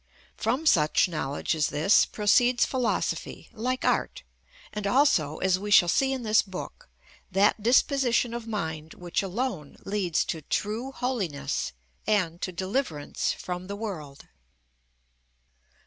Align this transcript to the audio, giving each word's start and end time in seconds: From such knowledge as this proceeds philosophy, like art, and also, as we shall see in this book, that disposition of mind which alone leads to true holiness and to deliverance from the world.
From 0.35 0.65
such 0.65 1.07
knowledge 1.07 1.53
as 1.53 1.67
this 1.67 2.07
proceeds 2.07 2.65
philosophy, 2.65 3.51
like 3.53 3.85
art, 3.85 4.23
and 4.73 4.87
also, 4.87 5.37
as 5.37 5.59
we 5.59 5.69
shall 5.69 5.87
see 5.87 6.11
in 6.11 6.23
this 6.23 6.41
book, 6.41 6.89
that 7.31 7.61
disposition 7.61 8.33
of 8.33 8.47
mind 8.47 8.95
which 8.95 9.21
alone 9.21 9.77
leads 9.85 10.25
to 10.25 10.41
true 10.41 10.91
holiness 10.91 11.73
and 12.07 12.41
to 12.41 12.51
deliverance 12.51 13.31
from 13.31 13.67
the 13.67 13.75
world. 13.75 14.25